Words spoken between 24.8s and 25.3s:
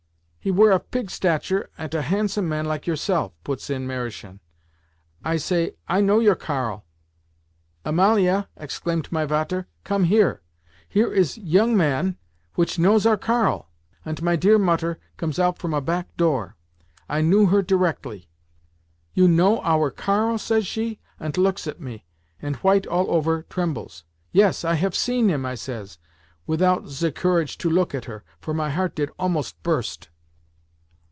seen